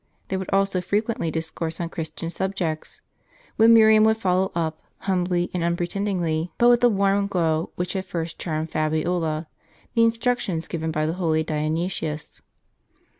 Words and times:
They 0.29 0.37
would 0.37 0.49
also 0.51 0.81
frequently 0.81 1.29
discourse 1.29 1.79
on 1.79 1.89
Christian 1.89 2.31
subjects, 2.31 3.01
when 3.57 3.71
Miriam 3.75 4.03
would 4.05 4.17
follow 4.17 4.51
up, 4.55 4.81
humbly 5.01 5.51
and 5.53 5.61
unpretendingly, 5.63 6.49
but 6.57 6.69
with 6.69 6.81
the 6.81 6.89
warm 6.89 7.27
glow 7.27 7.69
which 7.75 7.93
had 7.93 8.05
first 8.05 8.39
charmed 8.39 8.71
Fabiola, 8.71 9.45
the 9.93 10.01
instruc 10.01 10.39
tions 10.39 10.67
given 10.67 10.89
by 10.89 11.05
the 11.05 11.13
holy 11.21 11.43
Dionysius. 11.43 12.41